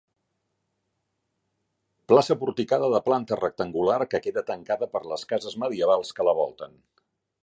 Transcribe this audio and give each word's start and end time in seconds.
Plaça 2.13 2.37
porticada 2.43 2.89
de 2.93 3.01
planta 3.09 3.39
rectangular 3.41 4.01
que 4.15 4.23
queda 4.27 4.45
tancada 4.51 4.91
per 4.95 5.03
les 5.13 5.27
cases 5.35 5.59
medievals 5.65 6.15
que 6.21 6.27
la 6.31 6.39
volten. 6.41 6.75